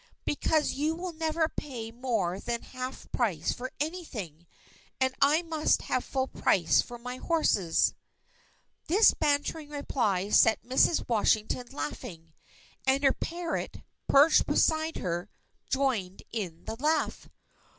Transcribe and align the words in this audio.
"Because 0.25 0.71
you 0.71 0.95
will 0.95 1.13
never 1.13 1.47
pay 1.47 1.91
more 1.91 2.39
than 2.39 2.63
half 2.63 3.07
price 3.11 3.51
for 3.53 3.71
anything; 3.79 4.47
and 4.99 5.13
I 5.21 5.43
must 5.43 5.83
have 5.83 6.03
full 6.03 6.27
price 6.27 6.81
for 6.81 6.97
my 6.97 7.17
horses." 7.17 7.93
This 8.87 9.13
bantering 9.13 9.69
reply 9.69 10.29
set 10.29 10.63
Mrs. 10.63 11.07
Washington 11.07 11.67
laughing; 11.67 12.33
and 12.87 13.03
her 13.03 13.13
parrot, 13.13 13.83
perched 14.07 14.47
beside 14.47 14.95
her, 14.95 15.29
joined 15.69 16.23
in 16.31 16.65
the 16.65 16.77
laugh. 16.77 17.29